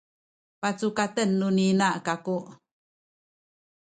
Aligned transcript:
pacukaten 0.61 1.29
tu 1.39 1.47
ni 1.55 1.65
ina 1.73 1.87
kaku 2.05 2.37